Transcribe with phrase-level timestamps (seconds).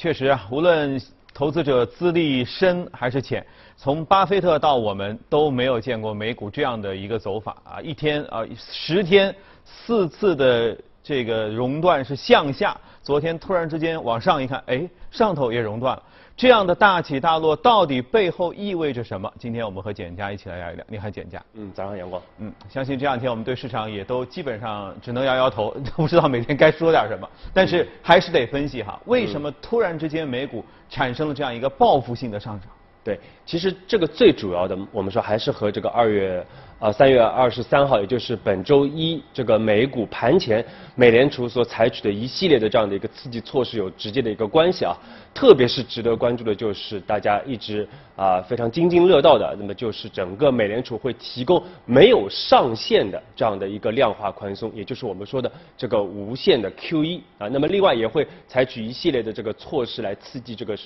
[0.00, 0.98] 确实啊，无论
[1.34, 7.82] 投资者资历深还是浅，从巴菲特到我们都没有见过美股这样的一个走法啊！
[7.82, 16.02] 一天啊，十天四次的这个熔断是向下，昨天突然之间往上一看，哎，上头也熔断了。
[16.36, 19.30] 这样的大起大落到底背后意味着什么？
[19.38, 20.84] 今天我们和简家一起来聊一聊。
[20.88, 21.42] 你好，简家。
[21.52, 22.22] 嗯，早上阳光。
[22.38, 27.28] 嗯，相信这两天我们对市场也都基本上只能摇摇头，都不知道每天该说点什么。
[27.52, 32.70] 但是还是得分析哈，为什么突然之间美股产生了这样一个报复性的上涨？
[33.02, 36.46] 对，其实这个最主要的，我们说还是和这个二月
[36.78, 40.62] 啊三月二十三号，也就是本周一这个美股盘前，
[40.96, 44.94] 美联储所采取的一系列的这样的一个刺激措施有直接的一个关系啊。
[45.32, 57.48] 特别是值得关注的就是大家一直啊非常津津乐道的，那么就是整个美联储会提供没有上限的这样的一个量化宽松，也就是我们说的这个无限的 QE 啊。
[57.48, 60.76] 那么另外也会采取一系列的这个措施来刺激这个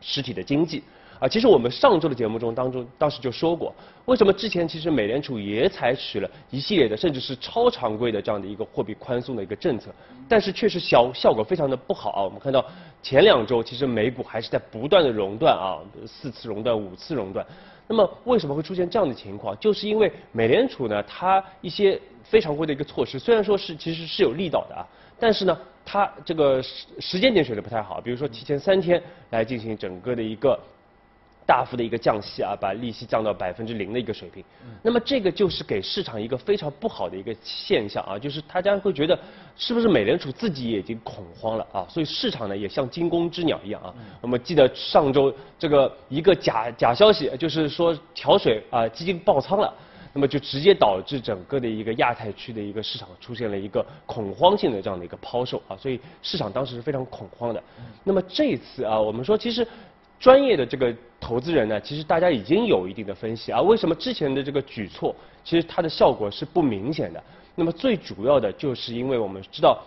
[0.00, 0.84] 实体的经济。
[1.18, 9.90] 啊，其实我们上周的节目中当中，当时就说过，为什么之前其实美联储也采取了一系列的，甚至是超常规的这样的一个货币宽松的一个政策，
[10.28, 12.22] 但是确实效效果非常的不好啊。
[12.22, 12.64] 我们看到
[13.02, 17.44] 前两周其实美股还是在不断的熔断啊，四次熔断、五次熔断。
[17.88, 19.58] 那么为什么会出现这样的情况？
[19.58, 24.86] 就是因为美联储呢，它一些非常规的一个措施，虽然说是其实是有力道的啊，
[25.18, 30.58] 但是呢，它这个时时间点选的不太好，比如说提前三天来进行整个的一个。
[31.46, 34.44] 大幅的一个降息啊，把利息降到百分之零的一个水平，
[34.82, 39.16] 那么这个就是给市场一个非常不好的一个现象啊，就是大家会觉得
[39.56, 41.86] 是不是美联储自己也已经恐慌了啊？
[41.88, 43.94] 所以市场呢也像惊弓之鸟一样啊。
[44.20, 49.72] 我们记得上周这个一个假假消息，就是说桥水啊基金爆仓了，
[50.12, 57.62] 那么就直接导致整个的一个亚太区的一个市场出现了一个恐慌性的这样的一个抛售啊，所以市场当时是非常恐慌的。
[58.02, 59.64] 那么这次啊，我们说其实。
[60.18, 63.60] 专业的这个投资人呢，其实大家已经有一定的分析啊。
[63.60, 65.14] 为什么之前的这个举措，
[65.44, 67.22] 其实它的效果是不明显的？
[67.54, 69.82] 那么最主要的就是因为我们知道，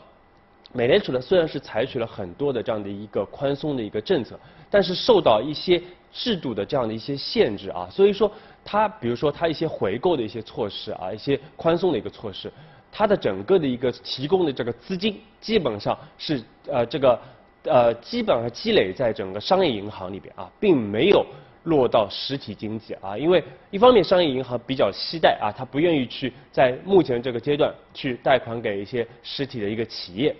[0.71, 4.39] 美联储呢虽然是采取了很多的这样的一个宽松的一个政策，
[4.69, 5.81] 但是受到一些
[6.13, 7.87] 制度的这样的一些限制啊。
[7.91, 8.31] 所以说，
[8.63, 12.51] 它比如说它一些回购的一些措施啊，一些宽松的一个措施，
[12.91, 17.19] 它的整个的一个提供的这个资金基本上是呃这个。
[17.63, 21.25] 呃，基本上积累在整个商业银行里边啊，并没有
[21.63, 30.35] 落到实体经济啊，因为一方面商业银行比较期待啊，他不愿意去在目前这个阶段去贷款给一些实体的一个企业。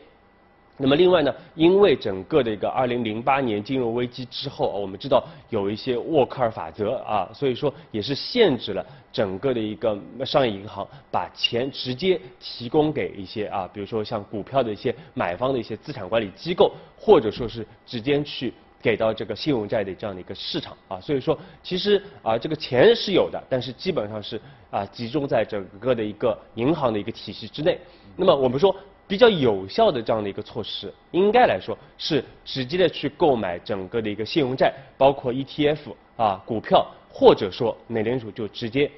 [0.82, 24.40] 那么另外呢，因为整个的一个二零零八年金融危机之后，我们知道有一些沃克尔法则啊，所以说也是限制了整个的一个商业银行把钱直接提供给一些啊，比如说像股票的一些买方的一些资产管理机构，或者说是直接去给到这个信用债的这样的一个市场啊，所以说其实啊这个钱是有的，但是基本上是
[24.72, 27.78] 啊集中在整个的一个银行的一个体系之内。
[28.16, 28.74] 那么我们说。
[29.10, 35.80] 比较有效的这样的一个措施，应该来说是直接的去购买整个的一个信用债，包括 ETF
[36.16, 38.90] 啊股票，或者说美联储就直接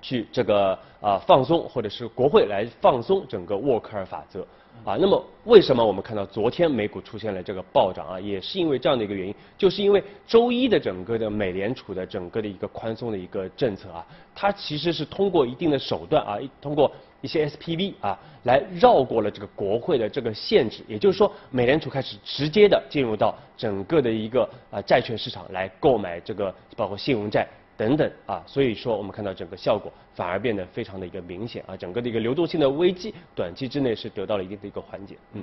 [0.00, 4.40] 去这个啊放松，或者是国会来放松整个沃克尔法则
[4.86, 4.96] 啊。
[4.98, 8.18] 那么为什么我们看到昨天美股出现了这个暴涨啊？
[8.18, 16.90] 也是因为这样的一个原因，就是因为周一的整个的美联储的整个的一个宽松的一个政策啊，它其实是通过一定的手段啊，通过。
[17.26, 27.44] 一些 SPV 啊，来绕过了这个国会的这个限制，也就是说，美联储开始直接的进入到整个的一个啊债券市场来购买这个包括信用债
[27.76, 35.42] 等等啊，所以说我们看到整个效果反而变得非常的一个明显啊，整个的一个流动性的危机短期之内是得到了一定的一个缓解，嗯。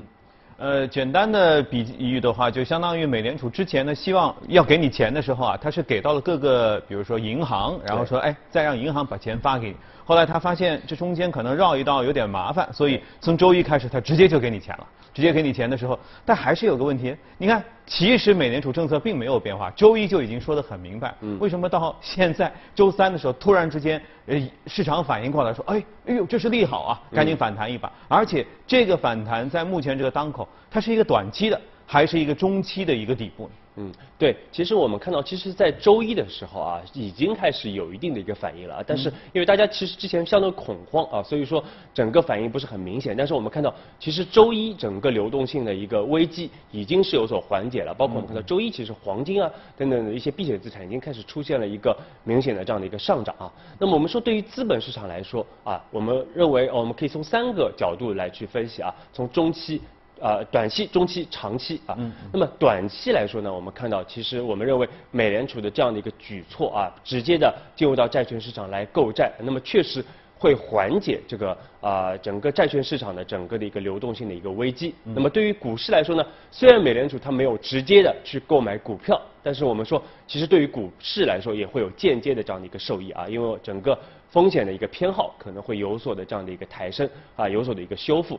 [0.57, 9.75] 呃，简单的比喻的话，就相当于美联储之前呢，希望要给你钱的时候啊，他是给到了各个，比如说银行，然后说，哎，再让银行把钱发给你。
[10.05, 14.87] 后来他发现这中间可能绕一道有点麻烦，所以从周一开始，他直接就给你钱了。
[15.13, 17.15] 直接给你钱的时候，但还是有个问题。
[17.37, 21.13] 你看，其实美联储政策并没有变化，周一就已经说得很明白。
[21.21, 27.91] 嗯为什么到现在周三的时候，突然之间，呃，市场反应过来说，哎，哎呦，这是利好啊，赶紧反弹一把。
[28.07, 33.49] 而且这个反弹在目前这个当口，它是一个短期的，还是一个中期的一个底部？
[33.75, 38.83] 嗯，对，其实我们看到，其实，在周一的时候啊，已经开始有一定的一个反应了啊。
[38.85, 43.17] 但是，因为大家其实之前相对恐慌啊，所以说整个反应不是很明显。
[43.17, 47.91] 但是我们看到，其实周一整个流动性的一个危机已经是有所缓解了。
[47.91, 53.51] 包括我们看到周一其实黄金啊等等的一些避险资产已经开始出现了一个明显的这样的一个上涨啊。
[53.79, 59.81] 那么我们说，对于资本市场来说啊，我们认为我们可以从三个角度来去分析啊，从中期。
[60.23, 61.93] 呃短期、中期、长期啊。
[61.99, 62.11] 嗯。
[62.31, 70.03] 那么短期来说呢，我们看到其实我们认为美联储的这样的一个举措啊，直接的进入到债券市场来购债，那么确实。
[70.35, 74.93] 会缓解这个啊整个债券市场的整个的一个流动性的一个危机。
[75.05, 83.97] 那么对于股市来说呢，虽然美联储它没有直接的去购买股票，但是我们说，其实对于股市来说也会有间接的这样的一个受益啊，因为整个
[84.31, 88.37] 风险的一个偏好可能会有所的这样的一个抬升啊，有所的一个修复。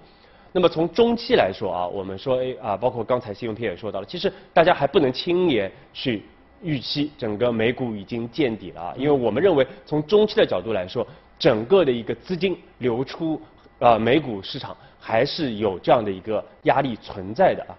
[0.55, 6.23] 那么从中期来说啊，我们说诶啊，包括刚才信用片也说到了，其实大家还不能轻言去
[6.63, 11.07] 预期整个美股已经见底了啊，因为我们认为从中期的角度来说。
[11.37, 13.43] 整个的一个资金流出
[13.81, 17.75] 啊，美股市场还是有这样的一个压力存在的啊。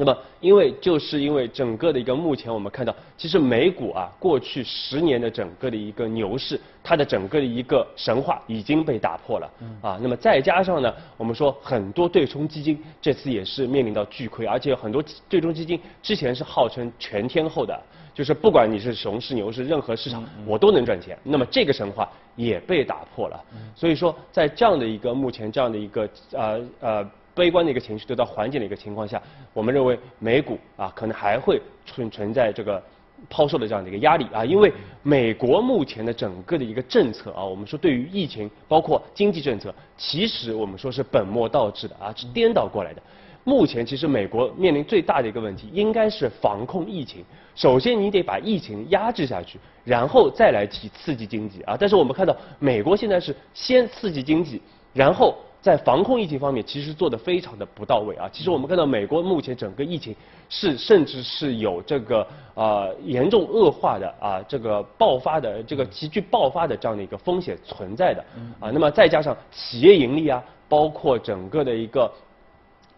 [0.00, 9.50] 那么，因为就是因为整个的一个目前我们看到，其实美股啊，过去十年的整个的一个牛市，它的整个的一个神话已经被打破了
[9.82, 9.98] 啊。
[10.00, 17.76] 那么再加上呢，我们说很多对冲基金这次也是面临到巨亏，而且很多对冲基金之前是号称全天候的。
[18.14, 21.16] 就是不管你是熊市牛市，任何市场我都能赚钱。
[21.22, 23.44] 那么这个神话也被打破了。
[23.76, 29.22] 所以说，在这样的一个目前这样的一个呃呃悲观的一个情绪得到缓解的一个情况下，
[29.54, 32.82] 我们认为美股啊可能还会存存在这个
[33.30, 34.44] 抛售的这样的一个压力啊。
[34.44, 43.00] 因为美国目前的整个的一个政策啊，我们说对于疫情包括经济政策，其实我们说是本末倒置的啊，是颠倒过来的。
[43.44, 47.24] 目前其实美国面临最大的一个问题，应该是防控疫情。
[47.54, 51.74] 首先你得把疫情压制下去，然后再来提刺激经济啊。
[51.78, 54.60] 但是我们看到美国现在是先刺激经济，
[54.92, 58.28] 然后在防控疫情方面其实做的非常的不到位啊。
[58.32, 60.14] 其实我们看到美国目前整个疫情
[60.48, 68.24] 是甚至是有这个呃严重恶化的啊这个爆发的这个急剧爆发的这样的一个风险存在的
[68.60, 68.70] 啊。
[68.70, 72.10] 那么再加上企业盈利啊，包括整个的一个。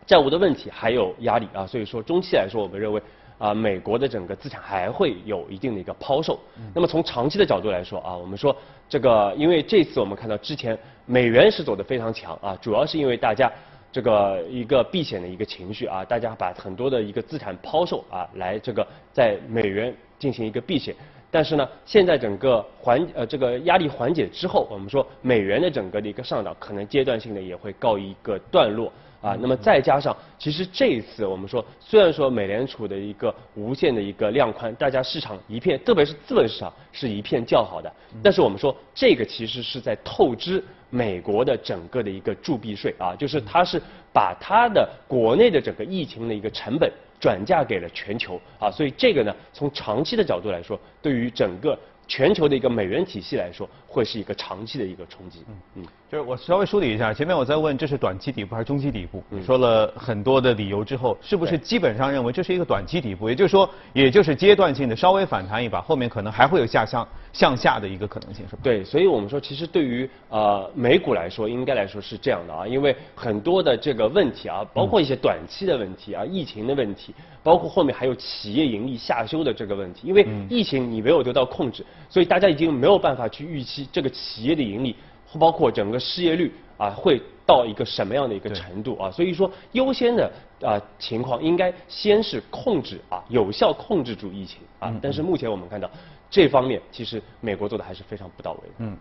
[0.07, 3.01] 债务的问题还有压力啊，所以说中期来说，我们认为
[3.41, 6.39] 啊，美国的整个资产还会有一定的一个抛售。
[6.75, 8.55] 那么从长期的角度来说啊，我们说
[8.87, 13.51] 这个，因为这次我们看到之前美元是走的非常强啊，主要是因为大家
[13.91, 20.95] 这个一个避险的一个情绪啊，大家把很多的一个资产抛售啊，来这个在美元进行一个避险。
[21.31, 28.93] 但是呢，现在整个缓呃这个压力缓解之后，我们说美元的整个的一个上涨可能阶段性的也会告一个段落。
[29.21, 43.81] 啊，那么再加上，其实这一次我们说，虽然说美联储的一个无限的一个量宽，大家市场一片，特别是资本市场是一片叫好的，但是我们说这个其实是在透支美国的整个的一个铸币税啊，就是它是
[44.13, 46.91] 把它的国内的整个疫情的一个成本
[47.21, 51.79] 转嫁给了全球啊，所以这个呢，从长期的角度来说，对于整个。
[52.09, 55.45] 全球的一个美元体系来说，会是一个长期的一个冲击。
[55.47, 63.29] 嗯嗯，就是我稍微梳理一下，前面我在问这是短期底部还是中期底部，你说了很多的理由之后，是不是基本上认为这是一个短期底部？
[63.29, 68.61] 也就是说，也就是阶段性的稍微反弹一把，后面可能还会有下向向下的一个可能性，是吧？
[68.61, 81.87] 对，所以我们说，其实对于呃美股来说，应该来说是这样的啊，因为很多的这个问题啊，包括一些短期的问题啊，疫情的问题，包括后面还有企业盈利下修的这个问题，因为疫情你没有得到控制。
[82.09, 84.97] 所以大家已经没有办法去预期这个企业的盈利，
[85.39, 89.11] 包括整个失业率啊，会到一个什么样的一个程度啊？
[89.11, 90.31] 所以说，优先的
[90.63, 94.95] 啊情况应该先是控制啊，有效控制住疫情啊。
[95.03, 95.91] 但是目前我们看到。
[96.31, 98.75] 这方面其实美国做的还是非常不到位的。
[98.79, 98.97] 嗯，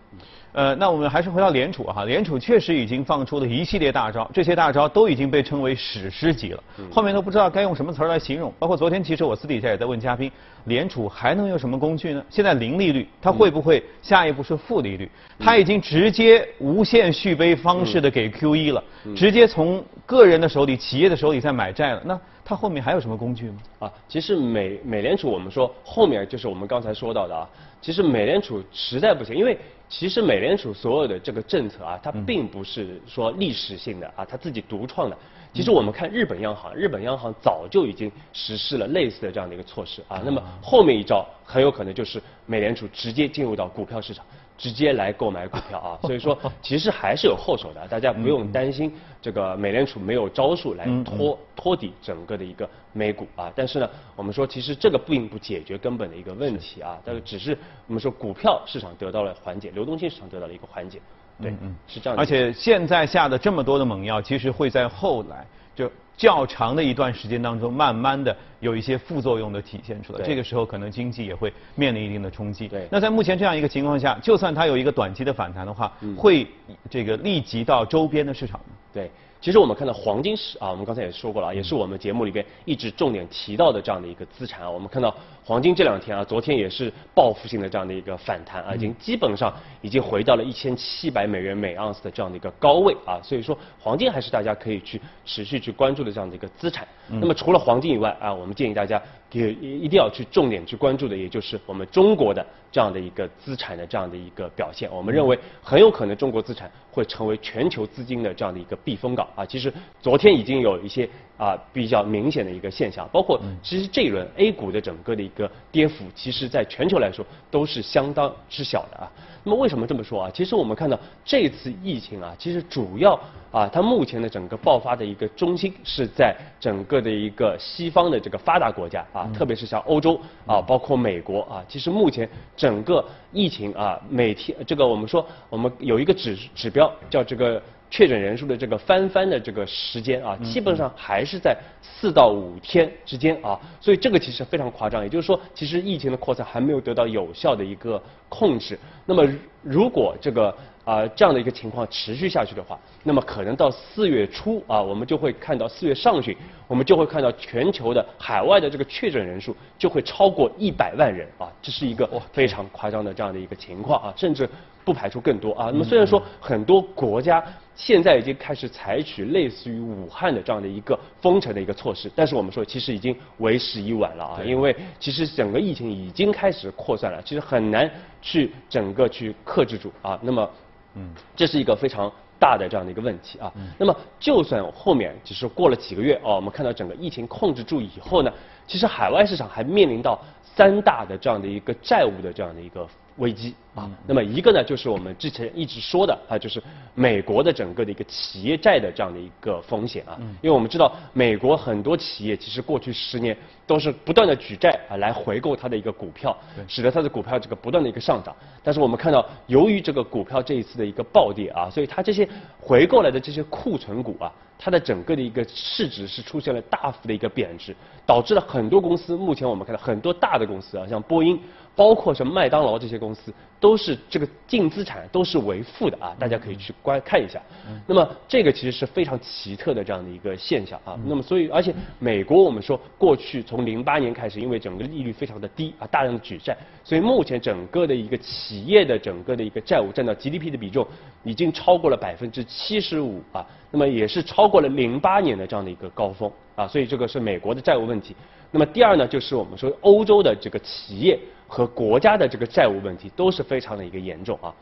[0.51, 8.51] 呃，那我们还是回到联储哈，联储确实已经放出了一系列大招，这些大招都已经被称为史诗级了，后面都不知道该用什么词儿来形容。
[8.57, 10.31] 包括昨天其实我私底下也在问嘉宾，
[10.65, 12.25] 联储还能用什么工具呢？
[12.31, 15.07] 现在零利率，它会不会下一步是负利率？
[15.37, 18.83] 它已经直接无限续杯方式的给 QE 了，
[19.15, 22.01] 直接从个人的手里、企业的手里在买债了。
[22.03, 22.19] 那
[22.49, 23.57] 它后面还有什么工具吗？
[23.77, 27.47] 啊，其实美美联储我们说后面就是我们刚才说到的啊，
[27.79, 29.55] 其实美联储实在不行，因为
[29.87, 35.15] 其实美联储所有的这个政策啊，它并不是说历史性的啊，它自己独创的。
[35.53, 40.19] 其实我们看日本央行，日本央行早就已经实施了类似的这样的一个措施啊。
[40.25, 44.25] 那么后面一招很有可能就是美联储直接进入到股票市场。
[44.59, 53.49] 直接来购买股票啊， 所以说其实还是有后手的，大家不用担心这个美联储没有招数来托托底整个的一个美股啊。
[53.55, 60.99] 但是呢，我们说其实这个并不解决根本的一个问题啊，但是只是我们说股票市场得到了缓解，流动性市场得到了一个缓解，
[61.41, 62.19] 对，嗯是这样。
[62.19, 65.89] 而且现在下的这么多的猛药，其实会在后来就。
[66.19, 72.67] 较长的一段时间当中，慢慢的有一些副作用的体现出来，这个时候可能经济也会面临一定的冲击。
[72.67, 72.85] 对。
[72.91, 76.45] 那在目前这样一个情况下，就算它有一个短期的反弹的话，会
[76.89, 78.75] 这个立即到周边的市场吗？
[78.93, 79.09] 对。
[79.41, 84.69] 其实我们看到黄金是啊，我们刚才也说过了，也是我们节目里边一直重点提到的这样的一个资产啊。
[84.69, 85.15] 我们看到
[85.45, 93.17] 黄金这两天啊，昨天也是报复性的这样的一个反弹啊，已经基本上已经回到了一千七百美元每盎司的这样的一个高位啊。
[93.23, 96.85] 所以说黄金还是大家可以去持续去关注的这样的一个资产。
[97.07, 104.91] 那么除了黄金以外啊，我们建议大家也一定要去重点去关注的，也就是我们中国的这样的一个资产的这样的一个表现。
[104.91, 109.28] 我们认为很有可能中国资产会成为全球资金的这样的一个避风港。
[109.35, 111.07] 啊，其实昨天已经有一些
[111.37, 119.11] 啊比较明显的一个现象，包括其实这一轮 A 股的整个的一个跌幅，其实在全球来说都是相当之小的啊。
[119.43, 120.31] 那么为什么这么说啊？
[120.33, 123.17] 其实我们看到这次疫情啊，其实主要
[123.51, 131.63] 啊它目前的整个爆发的一个中心是在整个的一个西方的这个发达国家啊，特别是像欧洲啊，包括美国啊。
[131.69, 137.61] 其实目前整个疫情啊，每天这个我们说我们有一个指指标叫这个。
[137.91, 145.01] 确诊人数的这个翻番的这个时间啊，基本上还是在四到五天之间啊，所以这个其实非常夸张。
[145.03, 148.77] 也就是说，其实疫情的扩散还没有得到有效的一个控制。
[149.05, 149.27] 那么，
[149.63, 150.55] 如果这个
[150.85, 164.47] 啊这样的一个情况持续下去的话，那么可能到四月初啊，我们就会看到四月上旬，我们就会看到全球的海外的这个确诊人数就会超过一百万人啊，这是一个非常夸张的这样的一个情况啊，甚至。
[164.85, 165.65] 不排除更多啊。
[165.71, 167.43] 那么虽然说很多国家
[167.81, 174.43] 现在已经开始采取类似于武汉的这样的一个封城的一个措施，但是我们说其实已经为时已晚了啊。
[174.43, 177.89] 因为其实整个疫情已经开始扩散了，其实很难
[178.21, 180.19] 去整个去克制住啊。
[180.21, 180.51] 那么，
[180.95, 183.49] 嗯，这是一个非常大的这样的一个问题啊。
[183.77, 188.33] 那么就算后面只是过了几个月哦，我们看到整个疫情控制住以后呢，
[188.67, 192.85] 其实海外市场还面临到三大的这样的一个债务的这样的一个。
[193.19, 196.61] 危机啊，那么一个呢，就是我们之前一直说的啊，就是
[196.95, 206.35] 美国的整个的一个企业债的这样的一个风险啊，因为我们知道美国很多企业其实过去十年都是不断的举债啊来回购它的一个股票，
[206.67, 208.35] 使得它的股票这个不断的一个上涨。
[208.63, 212.27] 但是我们看到，由于这个股票这一次的一个暴跌啊，所以它这些
[212.59, 221.39] 回购来的这些库存股啊，它的整个的一个市值是出现了大幅的一个贬值，导致了很多公司目前我们看到很多大的公司啊，像波音。
[221.79, 227.41] 包括什么麦当劳这些公司，都是这个净资产都是为负的啊，大家可以去观看一下。
[227.87, 230.99] 那么这个其实是非常奇特的这样的一个现象啊。
[231.05, 240.85] 那么所以，而且美国我们说过去从零八年开始，因为整个利率非常的低啊，大量的举债，所以目前整个的一个企业的整个的一个债务占到 GDP 的比重
[241.23, 243.47] 已经超过了百分之七十五啊。
[243.71, 246.67] 那么也是超过了零八年的这样的一个高峰啊。
[246.67, 248.13] 所以这个是美国的债务问题。
[248.51, 251.17] 那么第二呢，就是我们说欧洲的这个企业。
[251.49, 254.53] 和国家的这个债务问题都是非常的一个严重啊，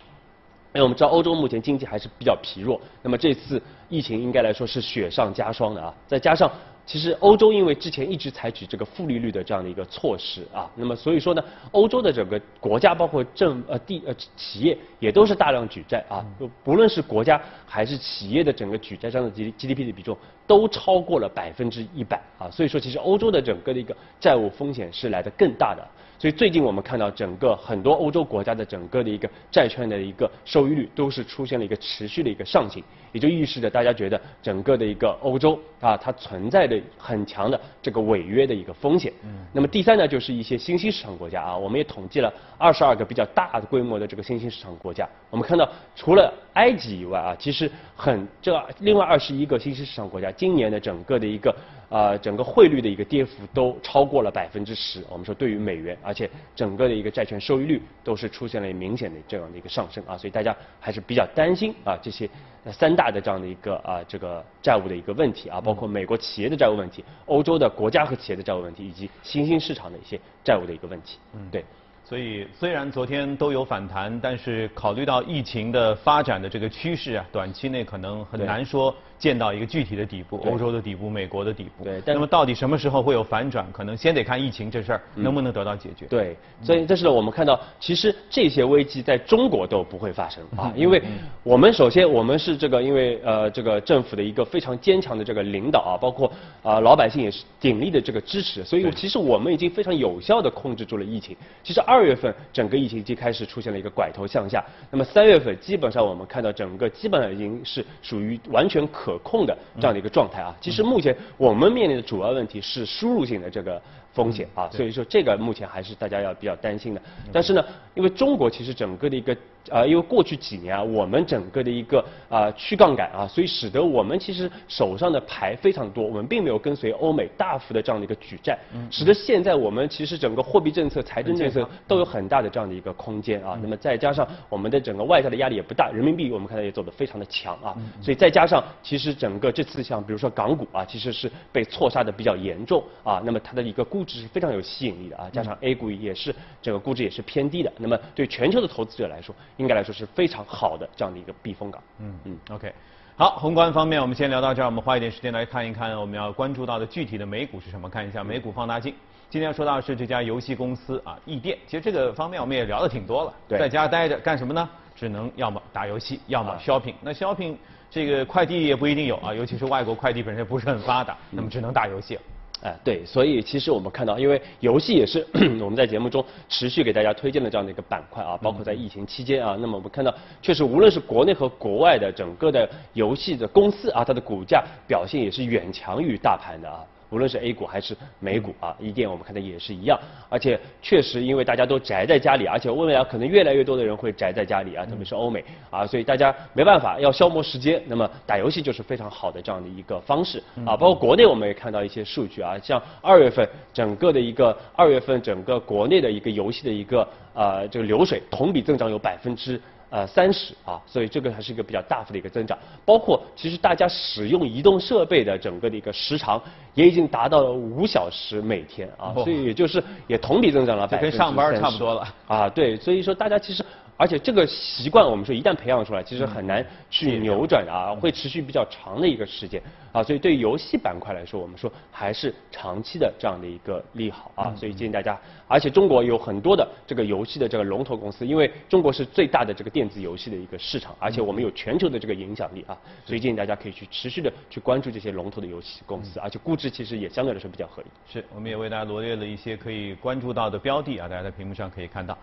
[0.74, 6.50] 因为我们知道欧洲目前经济还是比较疲弱，那么这次疫情应该来说是雪上加霜的啊，再加上
[6.86, 16.26] 其实欧洲因为之前一直采取这个负利率的这样的一个措施啊，那么所以说呢，欧洲的整个国家包括政呃地呃企业也都是大量举债啊，
[16.64, 20.18] 不论是国家还是企业的整个举债占的 G G D P 的比重
[20.48, 25.86] 都超过了百分之一百啊，所以说其实欧洲的整个的一个债务风险是来的更大的。
[26.20, 39.14] 所以最近我们看到整个很多欧洲国家的整个的一个债券的一个收益率都是出现了一个持续的一个上行，也就预示着大家觉得整个的一个欧洲啊，它存在的很强的这个违约的一个风险。
[39.24, 39.46] 嗯。
[39.54, 51.56] 那么第三呢，就是一些新兴市场国家啊，我们也统计了二十二个比较大的规模的这个新兴市场国家，我们看到除了埃及以外啊，其实很这另外二十一个新兴市场国家今年的整个的一个。
[51.90, 55.04] 啊，整个汇率的一个跌幅都超过了百分之十。
[55.10, 62.30] 我们说对于美元，而且整个的一个债券收益率都是出现了明显的这样的一个上升啊，所以大家还是比较担心啊这些
[62.72, 71.18] 三大的这样的一个啊这个债务的一个问题啊，包括美国企业的债务问题、欧洲的国家和企业的债务问题，以及新兴市场的一些债务的一个问题。
[71.34, 71.64] 嗯，对。
[72.08, 78.96] 所以虽然昨天都有反弹，但是考虑到疫情的发展的这个趋势啊，短期内可能很难说。
[79.20, 81.84] 见到一个具体的底部，欧洲的底部，美国的底部。
[81.84, 83.66] 对，那么到底什么时候会有反转？
[83.72, 86.06] 可能先得看疫情这事儿能不能得到解决。
[86.06, 91.02] 对，所以这是我们看到，其实这些危机在中国都不会发生啊， 因为
[91.42, 101.36] 我们首先我们是这个，因为呃这个政府的一个非常坚强的这个领导啊，包括啊老百姓也是鼎力的这个支持，所以其实我们已经非常有效的控制住了疫情。
[101.64, 108.78] 其实二二月份整个疫情期开始出现了一个拐头向下，那么三月份基本上我们看到整个基本上已经是属于完全。
[108.90, 113.82] 可控的这样的一个状态啊，其实目前我们面临的主要问题是输入性的这个
[114.18, 117.02] 风险啊，所以说这个目前还是大家要比较担心的。
[117.32, 119.38] 但是呢，因为中国其实整个的一个
[119.70, 128.58] 啊，因为过去几年啊，我们整个的一个啊去杠杆啊，所以使得我们其实手上的牌非常多，我们并没有跟随欧美大幅的这样的一个举债，
[128.90, 133.56] 使得现在我们其实整个货币政策、财政政策都有很大的这样的一个空间啊。
[133.62, 137.76] 那么再加上我们的整个外债的压力也不大，人民币我们看到也走得非常的强啊。
[138.02, 143.22] 所以再加上其实整个这次像比如说港股啊，其实是被错杀的比较严重啊。
[143.26, 147.72] 那么它的一个估值是非常有吸引力的啊，加上 A 股也是这个估值也是偏低的。
[147.78, 151.84] 那么对全球的投资者来说，应该来说是非常好的这样的一个避风港。
[152.00, 152.74] 嗯嗯，OK，
[153.18, 158.96] 好，宏观方面我们先聊到这儿，我们花一点时间来看一看我们要关注到的具体的美股是什么，看一下美股放大镜。
[159.30, 161.58] 今天要说到的是这家游戏公司啊，易店。
[161.68, 164.70] 其实这个方面我们也聊的挺多了，在家待着干什么呢？
[164.96, 166.96] 只能要么打游戏，要么 shopping。
[167.02, 167.56] 那 shopping
[167.92, 172.22] 这个快递也不一定有啊，尤其是外国快递本身不是很发达，那么只能打游戏了。
[172.64, 175.26] 哎，对，所以其实我们看到，因为游戏也是
[175.62, 186.84] 我们在节目中持续给大家推荐的这样的一个板块啊，包括在疫情期间啊，那么我们看到，确实无论是国内和国外的整个的游戏的公司啊，它的股价表现也是远强于大盘的啊。
[187.10, 189.98] 无论是 A 股还是美股啊，一店我们看的也是一样，
[190.30, 200.76] 而且确实因为大家都宅在家里，而且未来可能越来越多的人会宅在家里啊，特别是欧美啊，所以大家没办法要消磨时间，那么打游戏就是非常好的这样的一个方式啊。
[200.76, 209.60] 包括国内我们也看到一些数据啊，像二月份整个的一个二月份整个国内的一个游戏的一个呃这个流水同比增长有百分之。
[209.90, 212.58] 呃，三十啊，所以这个还是一个比较大幅的一个增长。
[212.86, 216.42] 包括其实大家使用移动设备的整个的一个时长，
[216.74, 222.50] 也已经达到了五小时每天啊，所以也就是也同比增长了百分之跟上班差不多了啊。
[222.50, 223.66] 对，所以说大家其实。
[223.98, 229.60] 而且这个习惯，我们说一旦培养出来，其实很难去扭转啊，会持续比较长的一个时间
[229.92, 230.04] 啊。
[230.04, 234.54] 所以对游戏板块来说，我们说还是长期的这样的一个利好啊。
[234.56, 242.78] 所以建议大家，而且中国有很多的这个游戏的这个龙头公司，因为中国是最大的这个电子游戏的一个市场，而且我们有全球的这个影响力啊。
[243.04, 247.88] 所以建议大家可以去持续的去关注这些龙头的游戏公司，而且估值其实也相对来说比较合理。
[248.08, 252.16] 是，我们也为大家罗列了一些可以关注到的标的啊，大家在屏幕上可以看到。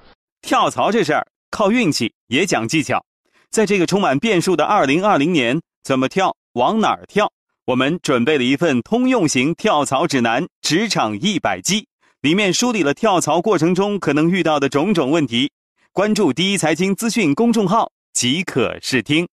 [0.43, 1.27] 跳槽这事儿。
[1.55, 3.05] 靠运气也讲技巧，
[3.49, 7.31] 在这个充满变数的二零二零年，怎么跳，往哪儿跳？
[7.67, 11.83] 我们准备了一份通用型跳槽指南《职场一百计》，
[12.23, 15.53] 里面梳理了跳槽过程中可能遇到的种种问题。
[15.93, 19.29] 关注第一财经资讯公众号即可试听。